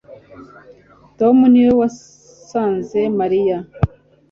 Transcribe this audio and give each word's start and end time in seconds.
Tom 1.19 1.37
niwe 1.51 1.71
wasanze 1.81 2.99
Mariya 3.19 3.57